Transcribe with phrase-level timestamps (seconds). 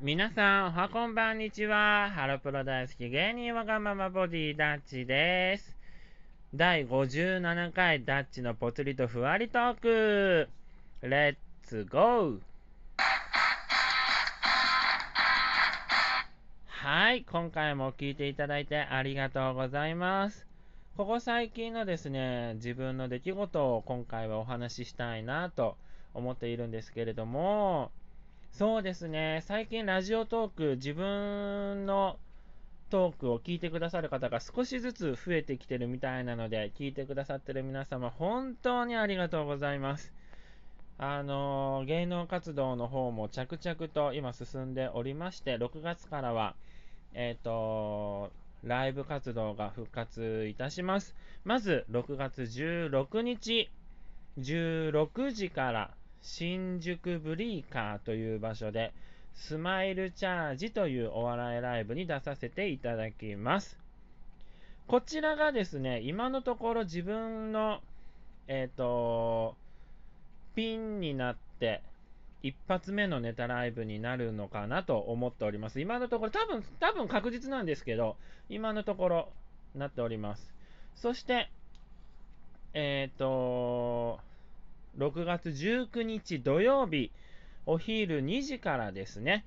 [0.00, 2.10] 皆さん、おはこんばんにちは。
[2.14, 5.78] ハロプロ大好き芸人わがままボディダッチです。
[6.54, 10.48] 第57回ダッチのぽつりとふわりトーク。
[11.00, 12.38] レッツゴー
[16.66, 20.53] はい、今回も聞いていただいてありがとうございます。
[20.96, 25.76] ここ最近のですね、自分の出来事を今回はお話ししたいなと
[26.14, 27.90] 思っているんですけれども、
[28.52, 29.42] そうですね。
[29.44, 32.16] 最近ラジオトーク、自分の
[32.90, 40.12] トークを聞いてくださる方が少しずつ増えてきてるみたいなので、聞いてくださってる皆様、本当にありがとうございます。
[40.98, 46.54] あの、芸能活動の方も着々と今進んでおりまして、6月からは、
[47.14, 48.30] えっ、ー、と
[48.64, 51.14] ライブ活動が復活いたします。
[51.44, 53.70] まず、6月16日、
[54.38, 55.90] 16時から
[56.22, 58.92] 新宿ブリーカーという場所で、
[59.34, 63.78] スマイルチャージというお笑いライブに出させていただきます。
[64.86, 67.80] こちらがですね、今のところ自分の、
[68.48, 69.56] えっ、ー、と、
[70.54, 71.82] ピンになって、
[72.44, 75.80] 一発目のネタライブになるのかなと思っております。
[75.80, 78.18] 今のところ、多分、多分確実なんですけど、
[78.50, 79.28] 今のところ
[79.74, 80.52] なっております。
[80.94, 81.48] そして、
[82.74, 84.20] えっ、ー、と、
[84.98, 87.10] 6月19日土曜日、
[87.64, 89.46] お昼2時からですね、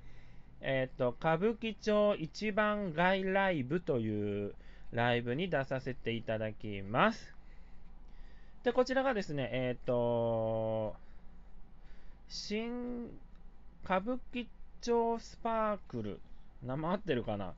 [0.60, 4.56] えっ、ー、と、歌舞伎町一番街ライブという
[4.90, 7.32] ライブに出させていただきます。
[8.64, 10.96] で、こちらがですね、えっ、ー、と、
[12.28, 13.08] 新
[13.84, 14.46] 歌舞伎
[14.82, 16.20] 町スパークル、
[16.62, 17.54] 名前合ってるかな？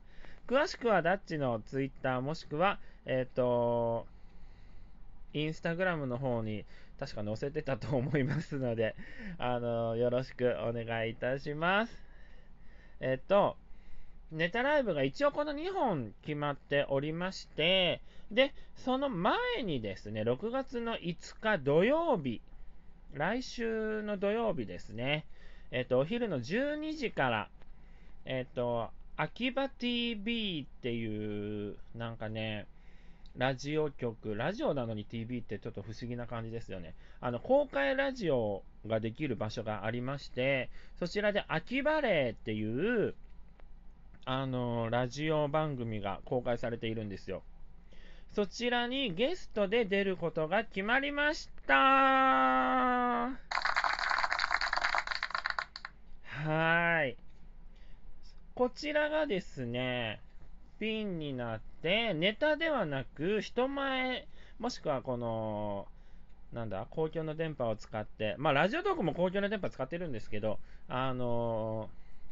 [0.47, 4.05] 詳しくはダッチのツイッターもしくは、えっ、ー、と、
[5.33, 6.65] インスタグラムの方に
[6.99, 8.95] 確か載せてたと思いますので、
[9.39, 12.05] あの、よろしくお願いいたします。
[13.01, 13.57] えっと、
[14.31, 22.41] ネタライブが一応この2本決まっておりまして、で、その前にですね、6月の5日土曜日、
[23.13, 25.25] 来週の土曜日ですね、
[25.71, 27.49] えっと、お昼の12時から、
[28.25, 32.67] えっと、秋葉 TV っていう、なんかね、
[33.37, 36.93] ラジオ局、ラジオなのに TV ってちょっと不思議な感じですよね。
[37.19, 43.13] あの、公開ラジオができる場所がありまして、そちらで秋バレーっていう、
[44.25, 47.43] あの、ラジオ番組が公開されているんですよ。
[48.33, 51.73] そちらにゲストで出ることが決まりました
[56.45, 57.17] はい。
[58.55, 60.21] こちらがですね、
[60.79, 64.27] ピンになって、ネタではなく、人前、
[64.59, 65.87] もしくはこの、
[66.53, 71.89] なんだ、公共の電波を使って、まあ、ラジオトークも公共の電波使ってるんですけど、あの、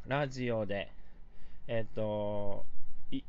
[0.08, 0.92] ラジオで、
[1.68, 2.66] えっ、と、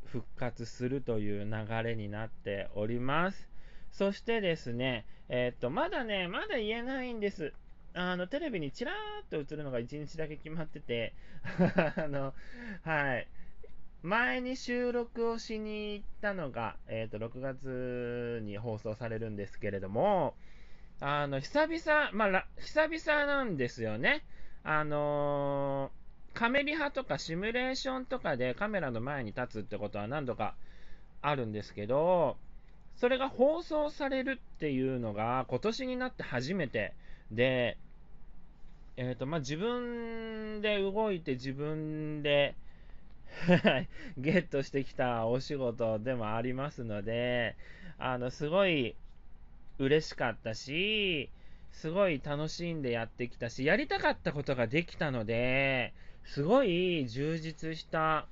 [0.07, 3.49] 復活するという流れになっております。
[3.93, 7.53] そしてですね、えっ、と、まだね、まだ言えないんです。
[7.95, 11.15] あの、テレビにちらーっと映るのが1日だけ決まってて、
[11.97, 12.35] あの、
[12.83, 13.27] はい。
[14.03, 20.35] 前に収録をしに行ったのが、えっ、ー、と、6月に放送されるんですけれども、
[21.01, 24.25] あの、久々、まあ、久々なんですよね。
[24.63, 26.00] あのー、
[26.35, 30.55] カメリハとかシミュレーションとかでカメラの前に立つってことは何度か
[31.23, 32.37] あるんですけど、
[32.97, 36.95] それが放送されるっていうのが今年になって初めて
[37.31, 37.77] で、
[38.97, 42.55] えっ、ー、と、まあ、自分で動いて自分で、
[44.19, 47.57] ゲットしてきたお仕事でもありますので、
[47.99, 48.95] あの、すごい
[49.79, 51.31] 嬉しかったし、
[51.73, 55.95] すごい楽しんでやってきたし、やりたかったことができたので、
[56.35, 58.29] すごい充実した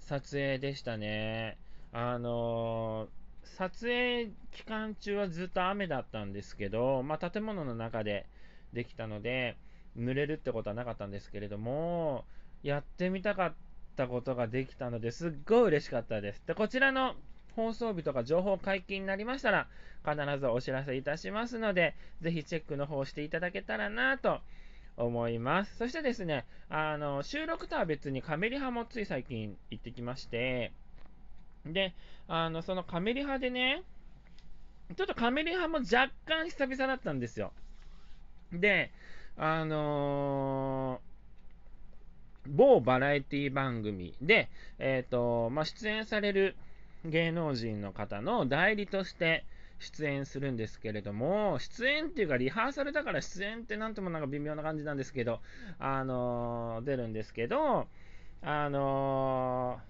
[0.00, 1.56] 撮影でしたね。
[1.94, 3.08] あの
[3.42, 8.26] 撮影期間中はずっと雨だったんですけど、まあ、建物の中で
[8.74, 9.56] できたので、
[9.96, 12.26] 濡れるってことはなかったんですけれども、
[12.62, 13.54] やってみたかっ
[13.96, 16.42] たことができたのですっごい嬉しかったです。
[16.46, 17.14] で、こちらの
[17.56, 19.68] 放送日とか情報解禁になりましたら、
[20.04, 24.40] 必ずお知らせいたしますので、ぜひチェックの方していただけたらなと
[25.04, 25.76] 思います。
[25.76, 30.72] そしてですね、あの、収録とは別にカメリハもつい最近行ってきまして、
[31.66, 31.94] で、
[32.28, 33.82] あの、そのカメリハでね、
[34.96, 37.52] ちょっとカメリハも若干久々だったんですよ。
[38.52, 38.90] で、
[39.36, 41.10] あのー
[42.48, 44.48] 某バラエティ番組で、
[44.78, 46.56] えっ、ー、と、まあ、出演される
[47.04, 49.44] 芸能人の方の代理として
[49.80, 55.40] 出演するんですけれども、出演っていうか、リハーサルだから出演ってなんともなんか微妙な感じなんですけど、
[55.78, 57.88] あのー、出るんですけど、
[58.42, 59.80] あの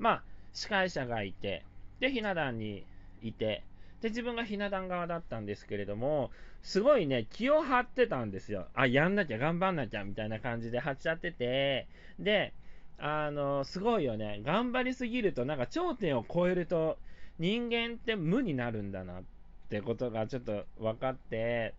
[0.00, 0.22] ー、まあ、
[0.54, 1.64] 司会者がいて、
[2.00, 2.84] で、ひな壇に
[3.22, 3.62] いて、
[4.00, 6.30] で、自分がひな壇側だったんですけれども、
[6.62, 8.68] すごいね、気を張ってたんですよ。
[8.74, 11.86] あ、やんなきゃ、頑張んなきゃ、みたいな感じで張っちゃってて、
[12.18, 12.54] で、
[12.98, 14.40] あの、すごいよね。
[14.42, 16.98] 頑張りすぎると、なんか頂点を超えると、
[17.38, 19.22] 人間って無になるんだなっ
[19.68, 21.74] てことがちょっと分かって、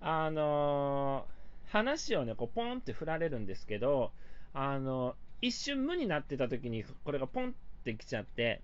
[0.00, 1.26] あの
[1.68, 4.12] 話をね、こうポンって振られるんですけど、
[4.52, 7.52] あの一瞬無になってた時に、これがポンっ
[7.84, 8.60] てきちゃって、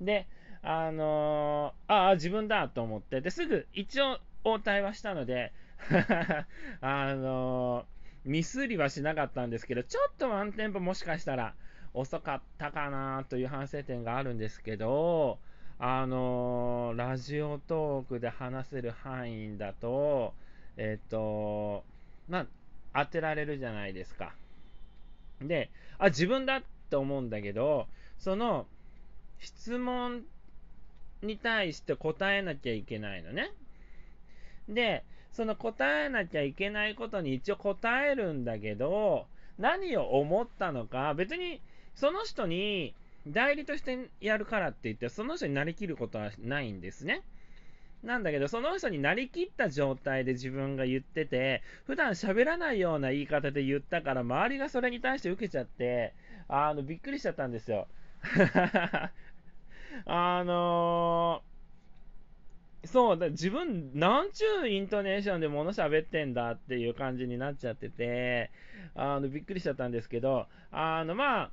[0.00, 0.26] で、
[0.62, 5.52] あのああ、自分だと思って、で、すぐ一応応対はしたので、
[6.80, 7.86] あの
[8.24, 11.54] ミスりはしなかったんですけど、ちょっとワンテンポもしかしたら
[11.94, 15.38] 遅かったかなという反省点があるんですけど、
[15.80, 20.34] あのラジオトークで話せる範囲だと、
[20.76, 21.84] えっ、と、
[22.28, 22.46] ま
[22.92, 24.34] あ、当てられるじゃないですか。
[25.40, 27.86] で、あ、自分だって思うんだけど、
[28.18, 28.66] その
[29.38, 30.24] 質問
[31.22, 33.52] に対して答えなきゃいけないのね。
[34.68, 39.26] で、その答えなきゃいけないことに一応答えるんだけど、
[39.58, 41.60] 何を思ったのか、別に
[41.94, 42.94] その人に
[43.26, 47.22] 代理としてやるからって言って、その人になりきることはないんですね。
[48.02, 56.14] なんだけど、その人になりきった状態で自分が言ってて、普段喋らないような言い方で言ったから、周りがそれに対して受けちゃって、
[56.48, 57.88] あの、びっくりしちゃったんですよ。
[60.06, 68.52] あのー、そうだ、自分、なんちゅうイントネーションで物喋ってんだっていう感じになっちゃってて、
[68.94, 71.50] あの、びっくりしちゃったんですけど、あの、まあ、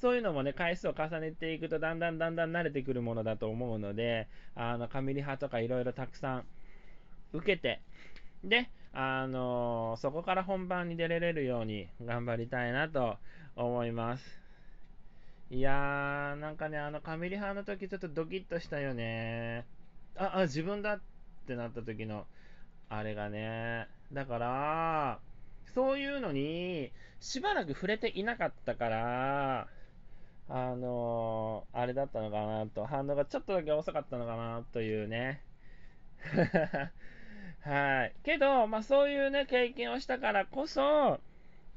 [0.00, 6.44] そういうのもね、回数を重ねていくと、だんだんだんだん慣れてくるものだと思うので、あの、カミリ派とかいろいろたくさん
[7.32, 7.80] 受けて、
[8.44, 13.16] で、あの、そこから本番に出れれるように頑張りたいなと
[13.56, 14.40] 思います。
[15.50, 19.64] いやー、なんかね、あの、カミリ派の時ちょっとドキッとしたよね。
[20.16, 21.00] あ、あ、自分だっ
[21.46, 22.26] てなった時の、
[22.88, 23.86] あれがね。
[24.12, 25.20] だから、
[25.74, 26.90] そういうのに、
[27.20, 29.68] しばらく触れていなかったから、
[30.48, 35.42] あのー、あれだったのかなと、反応がちょっとだけ遅かったのかなというね。
[37.62, 38.12] はい。
[38.22, 41.20] けど、まあそういうね、経験をしたからこそ、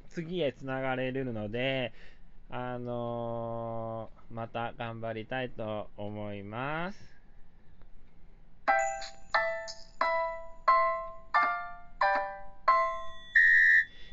[0.10, 1.94] 次へつながれるので、
[2.52, 7.20] あのー、また頑張りたいと思います。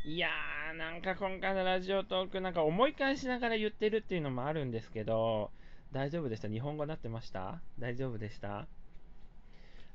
[0.07, 5.51] いやー、なんか今回のラジオトーク、なんか思い返しながら言ってるっていうのもあるんですけど、
[5.91, 6.49] 大丈夫でした？
[6.49, 7.61] 日本語になってました？
[7.79, 8.67] 大丈夫でした？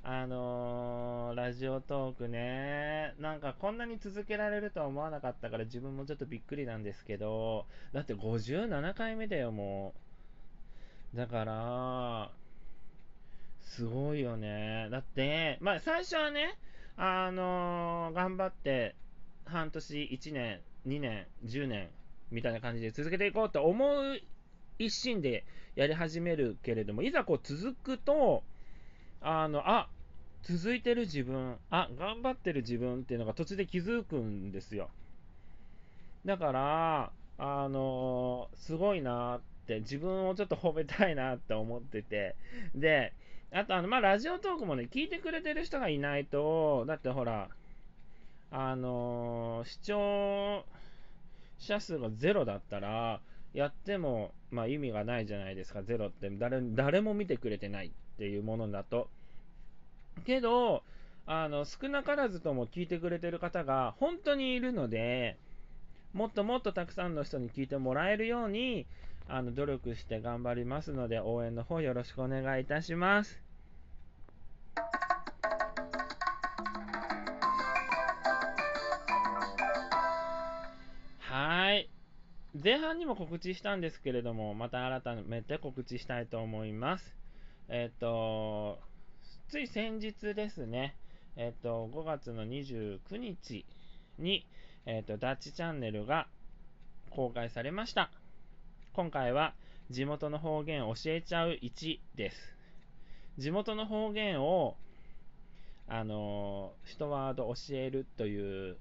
[0.04, 9.94] あのー、ラジオトークね、なんかこんなに続けられるとは思わなかったから自分もちょっとびっくりなんですけど、だって57回目だよ、も
[11.14, 11.18] う。
[11.18, 12.32] だから、
[13.62, 14.88] すごいよね。
[14.90, 16.58] だって、まあ最初はね、
[16.98, 18.96] あのー、頑張って
[19.46, 21.90] 半年、1年、2年、10年
[22.32, 24.20] みたいな感じで続けていこうと思う
[24.80, 25.46] 一心で
[25.76, 28.44] やり始めるけれども、いざこう続くと、
[29.22, 29.90] あの、あ、
[30.44, 34.90] 続いてる自分、あ、頑張ってる自分っていうのが途中で気づくんですよ。
[36.26, 42.36] だから、あのすごいなって、自分をちょっと褒めたいなって思ってて、
[42.76, 43.14] で、
[43.52, 47.50] あと、あの、まあ、ラジオトークもね、聞いてくれてる人がいないと、だってほら、
[48.52, 50.66] あの視聴
[51.58, 53.22] 者数がゼロだったら、
[53.54, 56.62] やっても、まあ、意味がないじゃないですか、ゼロって誰。
[56.62, 59.10] 誰も見てくれてないっていうものだと。
[60.26, 60.84] けど、
[61.26, 65.38] あの、少なからずとも聞いてくれてる方が本当にいるので、
[66.14, 68.86] もっともっとたくさんの人に聞いてもらえるように、
[69.30, 73.40] あの、努力して頑張りますので、応援の方よろしくお願いいたします。
[82.64, 87.16] 前半にも告知したんですけれども、また改めて告知したいと思います。
[87.70, 88.78] えっ、と、
[89.48, 90.96] つい先日ですね、
[91.36, 93.66] えっ、と、5月の29日
[94.20, 94.46] に、
[94.86, 96.28] えっ、と、ダッチチャンネルが
[97.10, 98.12] 公開されました。
[98.94, 99.56] 今回は、
[99.90, 102.38] 地元の方言教えちゃう1です。
[103.40, 104.78] 地元の方言を、
[105.88, 108.78] あの、一ワード教えるという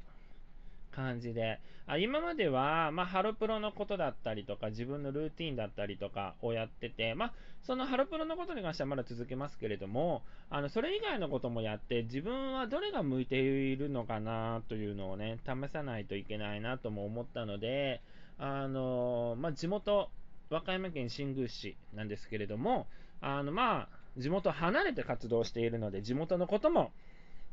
[1.00, 18.00] 感じで、あ今までは、まあ、ハロプロのことだったりとか、自分のルーティンだったりとかをやってて、まあ、そのハロプロのことに関してはまだ続けますけれども、あのそれ以外のこともやって、自分はどれが向いているのかなというのをね、試さないといけないなとも思ったので、
[18.38, 20.10] あのまあ、地元、
[20.48, 22.86] 和歌山県新宮市なんですけれども、
[23.20, 26.92] あのまあ、地元離れて活動しているので、地元のことも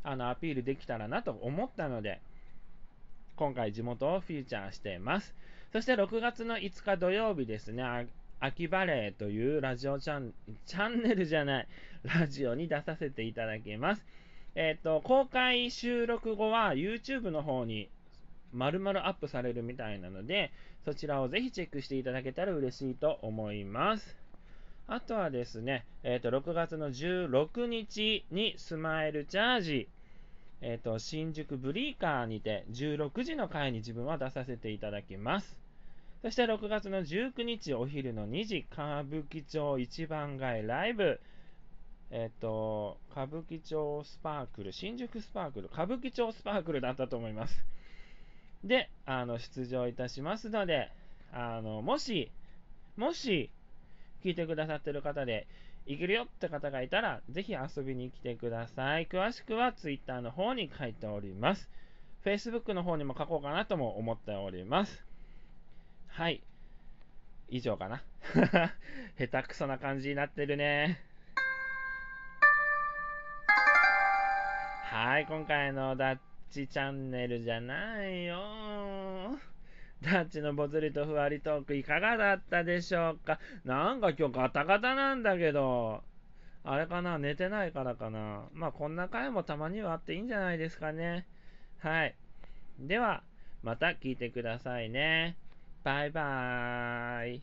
[0.04, 2.22] あのアピールできたらなと思ったので、
[3.38, 5.36] 今回地元をフィーチャーしています。
[5.72, 8.08] そして6月の5日土曜日ですね、
[8.40, 10.34] 秋バレーというラジオチャン
[10.66, 11.68] チャンネルじゃない、
[12.04, 14.04] ラジオに出させていただきます。
[14.56, 17.90] えっ、ー、と、公開収録後は YouTube の方に
[18.54, 20.52] 丸々アップされるみたいなので、
[20.84, 24.18] そちらをぜひチェックしていただけたら嬉しいと思います。
[24.88, 29.90] あとはですね、えっ、ー、と、6月の16日にスマイルチャージ
[30.62, 35.58] えっ、ー、と、新宿ブリーカーにて16時の回に自分は出させていただきます。
[36.22, 41.20] そして6月の19日お昼の2時、歌舞伎町一番街ライブ、
[42.10, 47.64] えっ、ー、と、歌舞伎町スパークル、新宿スパークル、歌舞伎町スパークルだったと思います。
[48.64, 50.90] で、あの、出場いたしますので、
[51.32, 52.32] あの、もし、
[52.96, 53.52] もし、
[54.28, 55.48] 聞いてくださってる方で、
[55.86, 59.08] 行けるよって方がいたら、ぜひ遊びに来てください。
[59.08, 61.70] 詳しくは Twitter の方に書いております。
[62.26, 65.06] Facebook の方にも書こうかなとも思っております。
[66.10, 66.44] はい。
[67.48, 68.04] 以上かな。
[69.18, 71.00] 下手くそな感じになってるね。
[74.92, 76.20] はい、今回のダッ
[76.52, 79.40] チチャンネルじゃないよ。
[80.02, 83.40] ダッチのぼつりとふわりトークいかがだったでしょうか？
[83.66, 86.04] なんか今日ガタガタなんだけど、
[86.64, 87.18] あれかな？
[87.18, 88.44] 寝てないからかな？
[88.54, 91.26] まあこんな回もたまにはあっていいんじゃないですかね。
[91.80, 92.16] はい。
[92.80, 93.24] では、
[93.64, 95.36] また聞いてくださいね。
[95.84, 97.42] バイバーイ。